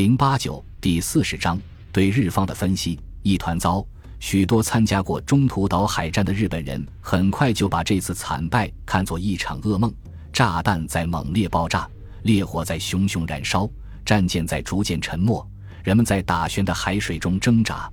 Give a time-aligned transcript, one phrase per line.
[0.00, 1.60] 零八九第四十章
[1.92, 3.84] 对日方的分析一团糟。
[4.18, 9.92] 许多参加过中途岛海战的日本人很快就把这次惨败看作一场噩梦。
[10.32, 11.86] 炸弹在猛烈爆炸，
[12.22, 13.68] 烈火在熊熊燃烧，
[14.02, 15.46] 战舰在逐渐沉没，
[15.84, 17.86] 人们在打旋的海水中挣扎。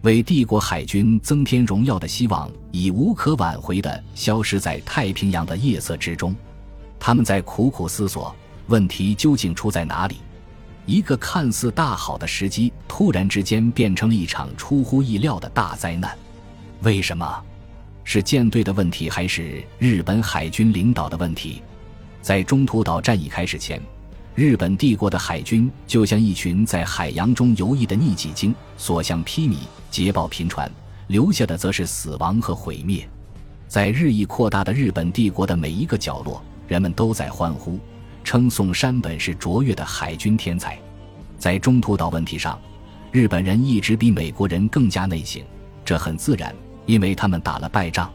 [0.00, 6.34] 为帝国海军增添荣耀的希望已无可挽回地消失在太平洋的夜色之中。
[6.98, 8.34] 他们在苦苦思索
[8.68, 10.16] 问题究竟出在哪里。
[10.84, 16.16] 一个看似大好的时机，突然之间变成了一场出乎意料的大灾难。
[16.82, 17.42] 为什么？
[18.04, 21.62] 是舰队的问题，还是日本海军领导的问题？
[22.20, 23.80] 在中途岛战役开始前，
[24.34, 29.58] 日本帝国的海军就像一群在海洋中游弋的逆戟鲸，所向披靡，
[29.88, 30.68] 捷报频传，
[31.06, 33.08] 留下的则是死亡和毁灭。
[33.68, 37.78] 在日益扩大的日本帝国的每一个角落，人们都在欢呼。
[38.24, 40.78] 称颂山本是卓越的海军天才，
[41.38, 42.60] 在中途岛问题上，
[43.10, 45.42] 日本人一直比美国人更加内省，
[45.84, 46.54] 这很自然，
[46.86, 48.10] 因为他们打了败仗。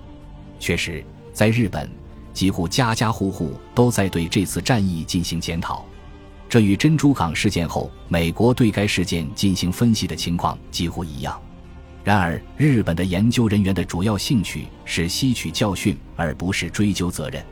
[0.60, 1.90] 确实，在日本，
[2.34, 5.86] 几乎家家户户都在对这次战役进行检讨，
[6.50, 11.40] 这与珍珠港事件后美国对该事件进行分析的情况几乎一样。
[12.04, 17.44] 然而，日本的研究人员的主要兴趣是吸取教训，而不是追究责任。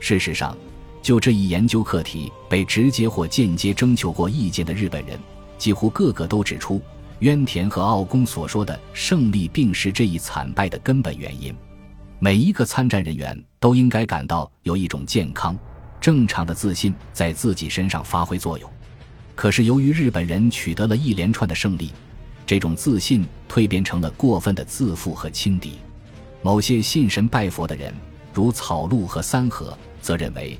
[0.00, 0.56] 事实上。
[1.00, 5.18] 就这一研究课题，被直接或间接征求过意见的日本人，
[5.56, 6.80] 几乎个个都指出，
[7.20, 11.54] 渊田和奥宫所说的胜利，并是这一惨败的根本原因。
[12.18, 15.56] 每一个参战人员都应该感到有一种健康、
[16.00, 18.70] 正常的自信在自己身上发挥作用。
[19.34, 21.92] 可是，由于日本人取得了一连串的胜利，
[22.44, 25.78] 这种自信蜕变成了过分的自负和轻敌。
[26.42, 27.94] 某些信神拜佛的人，
[28.34, 30.58] 如草鹿和三河，则认为。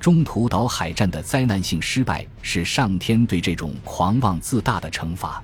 [0.00, 5.42] 中途岛海战的灾难性失败是上天对这种狂妄自大的惩罚。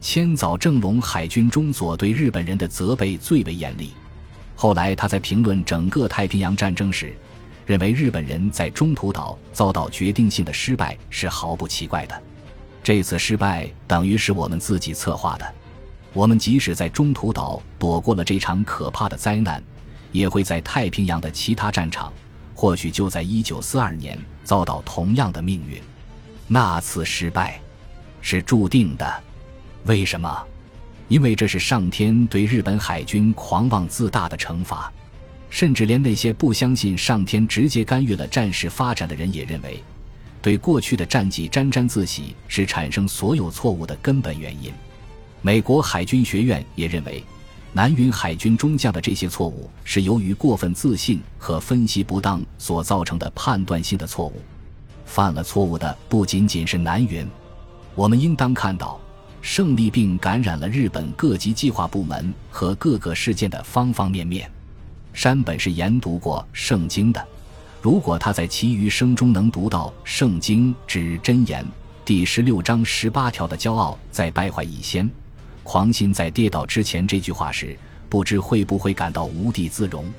[0.00, 3.90] 千早正隆海军中佐对日本人的责备最为严厉。
[4.54, 7.12] 后来他在评论整个太平洋战争时，
[7.66, 12.22] 认为日本人在中途岛遭到决定性的失败是毫不奇怪的。
[12.84, 15.54] 这次失败等于是我们自己策划的。
[16.12, 19.60] 我们即使在中途岛躲过了这场可怕的灾难，
[20.12, 22.12] 也会在太平洋的其他战场。
[22.60, 25.80] 或许就在一九四二年遭到同样的命运，
[26.48, 27.60] 那次失败
[28.20, 29.22] 是注定的。
[29.84, 30.44] 为什么？
[31.06, 34.92] 因为这是上天对日本海军狂妄自大的惩罚。
[35.48, 39.80] 甚至连那些不相信上天直接干预了战事发展的人也认为，
[40.42, 44.72] 对过去的战绩沾沾自喜是产生所有错误的根本原因。
[45.42, 47.22] 美国海军学院也认为。
[47.72, 54.42] 南云海军中将的这些错误是由于过分自信和分析不当所造成的判断性的错误。
[55.04, 57.26] 犯了错误的不仅仅是南云，
[57.94, 58.98] 我们应当看到，
[59.40, 64.50] 胜利并感染了日本各级计划部门和各个事件的方方面面。
[65.12, 67.26] 山本是研读过圣经的，
[67.80, 71.64] 如果他在其余生中能读到圣经之真言
[72.04, 75.08] 第十六章十八条的骄傲在败坏以先。
[75.70, 77.76] 黄信在跌倒之前这句话时，
[78.08, 80.10] 不知会不会感到无地自容。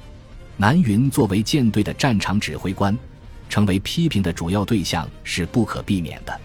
[0.57, 2.95] 南云作为舰队的战场指挥官，
[3.49, 6.39] 成为批评的主要对象是不可避免的。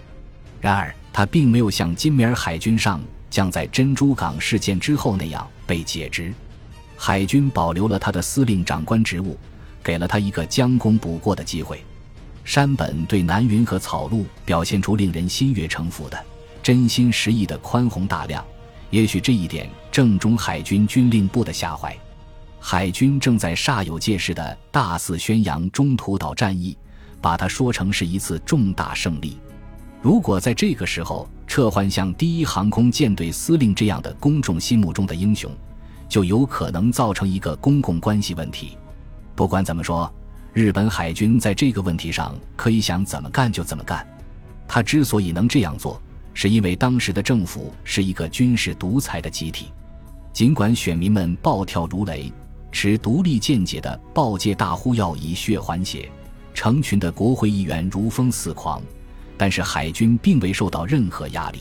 [0.59, 2.99] 然而，他并没有像金米尔海军上
[3.29, 6.33] 将在珍珠港事件之后那样被解职。
[6.97, 9.37] 海军保留了他的司令长官职务，
[9.83, 11.79] 给了他一个将功补过的机会。
[12.43, 16.19] 山本对南云和草鹿表现出令人心悦诚服的、
[16.63, 18.43] 真心实意的宽宏大量。
[18.95, 21.93] 也许这一点正中海军军令部的下怀，
[22.61, 26.77] 海军正在煞有介事的大肆宣扬中途岛战役，
[27.19, 29.37] 把它说成是一次重大胜利。
[30.01, 35.51] 如果在这个时候撤换像第一航空舰队司令这样的公众心目中的英雄，
[36.07, 38.77] 就有可能造成一个公共关系问题。
[39.35, 40.09] 不管怎么说，
[40.53, 44.07] 日本海军在这个问题上可以想怎么干就怎么干。
[44.65, 46.01] 他之所以能这样做。
[46.35, 49.71] 是因为当时的政府是一个军事独裁的集体，
[50.33, 52.31] 尽管选民们暴跳如雷，
[52.73, 56.11] 持独立见解的报界大呼要以血还血，
[56.53, 58.81] 成群的国会议员如风似狂，
[59.37, 61.59] 但是海军并未受到任何压力。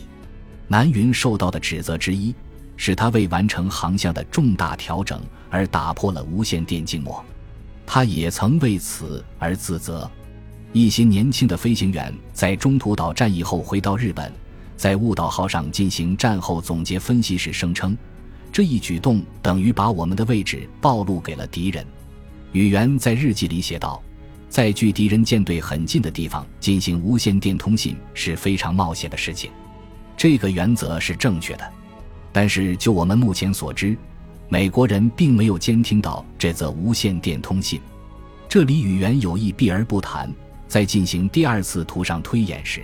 [0.67, 2.35] 南云受到的指责之一，
[2.77, 7.25] 是他未完成航向的重大调整而打破了无线电静默，
[7.87, 10.11] 他也曾为此而自责。
[10.73, 14.33] 一些年轻的飞行员在中途岛战役后回到日本。
[14.77, 17.97] 在雾岛号上进行战后总结分析时，声称
[18.53, 21.85] 这一举动等于把我们的位置暴露给了敌人。
[22.53, 24.03] 宇垣在日记里写道
[24.49, 29.51] ：“在距敌人舰队很近的地方进行无线电通信是非常冒险的事情。
[30.17, 31.73] 这个原则是正确的。
[32.33, 33.97] 但是就我们目前所知，
[34.49, 37.81] 美国人并没有监听到这则无线电通信。
[38.49, 40.33] 这里语言有意避而不谈。
[40.67, 42.83] 在进行第二次图上推演时，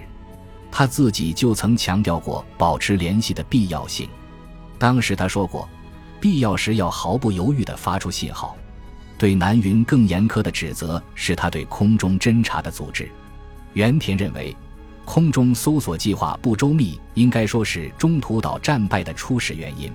[0.70, 4.08] 他自己就曾强调过保持联系的必要性。
[4.78, 5.68] 当时他说过，
[6.20, 8.56] 必要时要毫不犹豫地发出信号。
[9.18, 13.06] 对南云更严苛的指责是他对空中侦察的组织。
[13.74, 14.56] 原田认为，
[15.04, 19.92] 空中搜索计划不周密，应该说是中途岛战败的初始原因。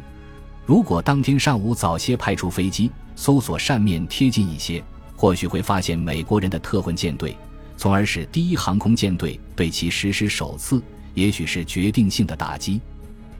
[0.65, 4.83] 如果当天上午早些派出飞机，搜索扇面贴近一些，
[5.15, 7.35] 或许会发现美国人的特混舰队，
[7.77, 10.81] 从而使第一航空舰队对其实施首次，
[11.13, 12.81] 也许是决定性的打击。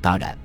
[0.02, 0.38] 当然，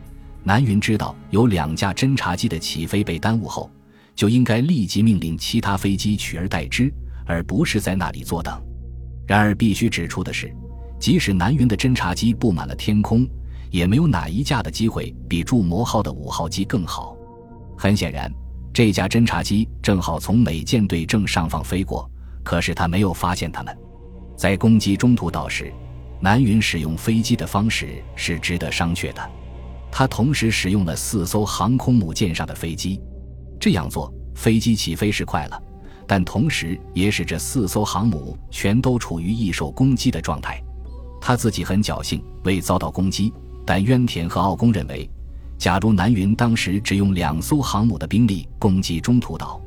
[0.42, 3.70] 南云知道有两架侦察机的起飞被耽误后。
[4.16, 6.92] 就应该立即命令其他飞机取而代之，
[7.24, 8.60] 而不是在那里坐等。
[9.26, 10.54] 然而，必须指出的是，
[10.98, 13.26] 即使南云的侦察机布满了天空，
[13.70, 17.16] 也没有哪一架的机会比驻摩号的五号机更好。
[17.78, 18.30] 很显然，
[18.74, 22.10] 这架侦察机正好从美舰队正上方飞过，
[22.50, 23.78] 可是他没有发现他们。
[24.36, 25.72] 在攻击中途岛时，
[26.18, 29.30] 南云使用飞机的方式是值得商榷的。
[29.88, 33.00] 他同时使用了四艘航空母舰上的飞机。
[33.60, 35.62] 这样做，飞机起飞是快了，
[36.08, 40.60] 但同时也使这四艘航母全都处于易受攻击的状态。
[41.20, 43.32] 他自己很侥幸，未遭到攻击。
[43.64, 45.08] 但渊田和奥宫认为，
[45.56, 49.60] 假如南云当时只用两艘航母的兵力攻击中途岛，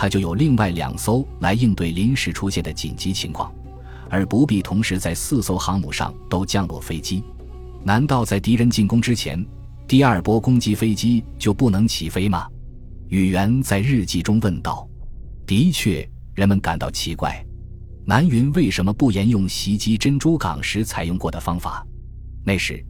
[0.00, 3.52] 他就有另外两艘来应对临时出现的紧急情况，
[4.08, 7.20] 而不必同时在四艘航母上都降落飞机。
[7.82, 9.44] 难道在敌人进攻之前，
[9.88, 12.46] 第二波攻击飞机就不能起飞吗？
[13.08, 14.88] 宇垣在日记中问道
[15.44, 17.44] ：“的确，人们感到奇怪，
[18.04, 21.84] 南云为什么不沿用袭击珍珠港时采用过的方法？
[22.44, 22.80] 那时，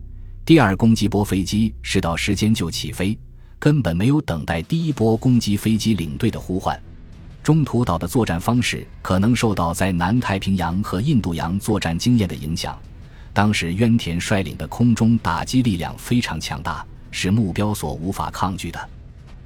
[0.45, 3.19] 第二攻击波飞机是到时间就起飞，
[3.59, 6.79] 根本没有等待第一波攻击飞机领队的呼唤。
[7.49, 12.79] 中途岛的作战方式可能受到在南太平洋和印度洋作战经验的影响。
[13.33, 18.79] 当时渊田率领的空中打击力量非常强大，是目标所无法抗拒的。”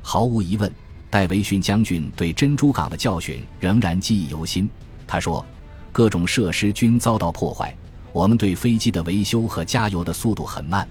[0.03, 0.69] 毫无疑问，
[1.11, 4.69] 戴维逊将军对珍珠港的教训仍然记忆犹新。
[5.07, 5.47] 他说
[5.93, 7.73] ：“各种设施均遭到破坏，
[8.13, 10.89] 我们对飞机的维修和加油的速度很慢。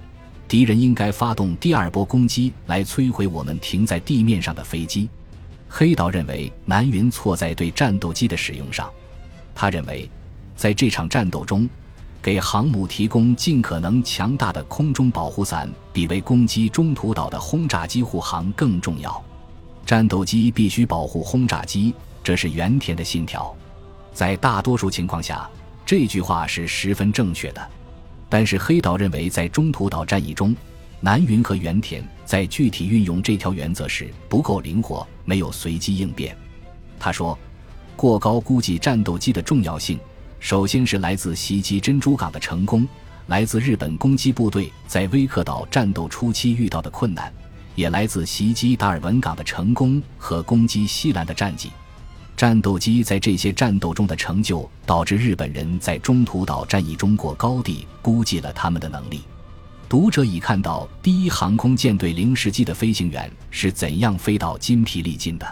[0.47, 5.09] 敌人应该发动第二波攻击来摧毁我们停在地面上的飞机。”
[5.73, 8.91] 黑岛认为南云错在对战斗机的使用上。
[9.55, 10.07] 他认为，
[10.53, 11.67] 在这场战斗中，
[12.21, 19.23] 给航母提供尽可能强大的空中保护伞，比为攻击中途岛的轰炸机护航更重要。
[19.85, 23.55] 战斗机必须保护轰炸机，这是原田的信条。
[24.13, 25.49] 在大多数情况下，
[25.85, 27.65] 这句话是十分正确的。
[28.27, 30.53] 但是黑岛认为，在中途岛战役中，
[30.99, 36.33] 南云和原田在具体运用这条原则时不够灵活，没有随机应变。
[36.97, 37.37] 他说
[37.97, 39.99] ：“过高估计战斗机的重要性。”
[40.39, 42.87] 首先是来自袭击珍珠港的成功，
[43.27, 47.33] 来自日本攻击部队在威克岛战斗初期遇到的困难，
[47.75, 51.69] 也来自袭击达尔文港的成功和攻击西兰的战绩。
[52.37, 59.19] 战斗机在这些战斗中的成就，导致日本人在中途岛战役中过高地估计了他们的能力。
[59.91, 65.45] 读者已看到第一航空舰队零式机的飞行员是怎样飞到筋疲力尽的。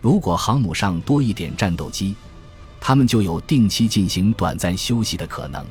[0.00, 2.16] 如果航母上多一点战斗机，
[2.80, 5.62] 他们就有定期进行短暂休息的可能，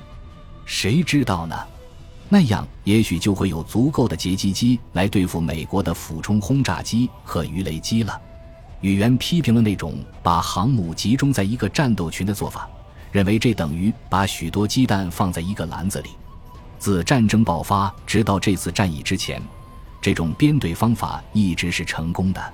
[0.68, 1.58] 谁知道呢？
[2.30, 8.22] 那样也许就会有足够的截击机来对付美国的俯冲轰炸机和鱼雷机了。
[8.82, 12.70] 宇垣批评了那种把航母集中在一个战斗群的做法，
[13.12, 16.12] 认为这等于把许多鸡蛋放在一个篮子里。
[16.86, 19.42] 自战争爆发直到这次战役之前，
[20.00, 22.54] 这种编队方法一直是成功的。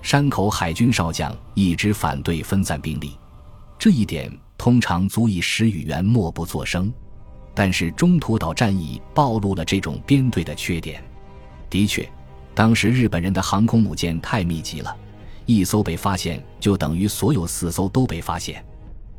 [0.00, 3.18] 山口海军少将一直反对分散兵力。
[3.76, 6.94] 这一点通常足以使宇垣默不作声，
[7.52, 11.02] 但是中途岛战役暴露了这种编队的缺点。
[11.68, 12.08] 的确，
[12.54, 14.96] 当时日本人的航空母舰太密集了，
[15.46, 18.64] 一艘被发现就等于所有四艘都被发现。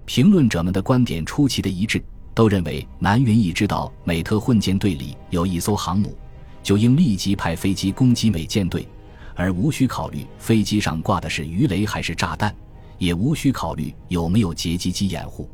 [0.05, 2.01] 评论者们的观点出奇的一致，
[2.35, 6.15] 都认为南云已知道美特混舰队里有一艘航母，
[6.61, 8.87] 就应立即派飞机攻击美舰队，
[9.33, 12.53] 而无需考虑飞机上挂的是鱼雷还是炸弹。
[12.97, 15.49] 也无需考虑有没有截击机掩护，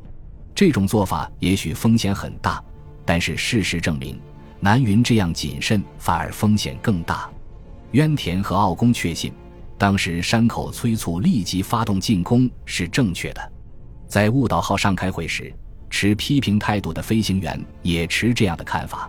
[0.53, 2.63] 这种做法也许风险很大，
[3.03, 4.19] 但是事实证明，
[4.59, 7.27] 南云这样谨慎反而风险更大。
[7.93, 9.33] 渊田和奥宫确信，
[9.75, 13.51] 当时山口催促立即发动进攻是正确的。
[14.07, 15.51] 在雾岛号上开会时，
[15.91, 19.07] 持批评态度的飞行员也持这样的看法。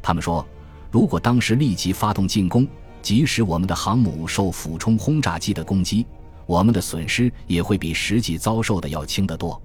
[0.00, 0.46] 他们说，
[0.90, 2.66] 如果当时立即发动进攻，
[3.02, 6.06] 即使我们的航母受俯冲轰炸机的攻击，
[6.46, 9.60] 我们的损失也会比实际遭受的要轻得多。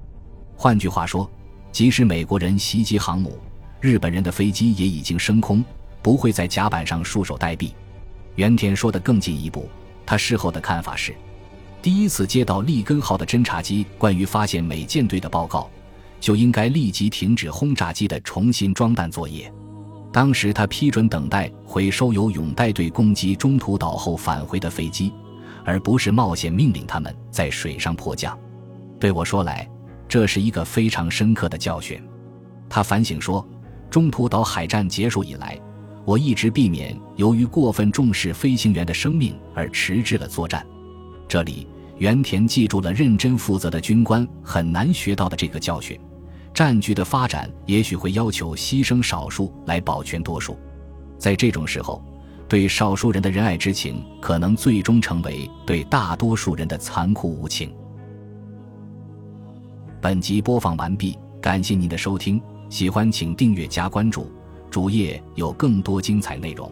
[0.55, 1.29] 换句话说，
[1.71, 3.39] 即使美国人袭击航母，
[3.79, 5.63] 日本人的飞机也已经升空，
[6.01, 7.71] 不会在甲板上束手待毙。
[8.35, 9.69] 原田说的更进一步，
[10.05, 11.13] 他事后的看法是：
[11.81, 15.69] 第一次接到利根号的侦察机关于发现美舰队的报告。
[16.19, 19.51] 就应该立即停止轰炸机的重新装弹作业。
[20.11, 25.13] 当时他批准等待回收由永代队攻击中途岛后返回的飞机，
[25.63, 28.37] 而不是冒险命令他们在水上迫降。
[28.99, 29.69] 对我说来，
[30.07, 32.01] 这是一个非常深刻的教训。
[32.67, 33.47] 他反省说，
[33.89, 35.59] 中途岛海战结束以来，
[36.03, 40.65] 我一直避免由于过分重视飞行员的生命而迟滞了作战。
[41.27, 45.99] 这里，原田记住了认真负责的军官很难学到的这个教训。
[46.53, 50.57] 战局的发展也许会要求牺牲少数来保全多数，
[51.17, 52.03] 在这种时候，
[52.47, 57.71] 对少数人的仁爱之情可能最终成为对大多数人的残酷无情。
[60.01, 64.31] 本集播放完毕，感谢您的收听，喜欢请订阅加关注，
[64.71, 66.71] 主页有更多精彩内容。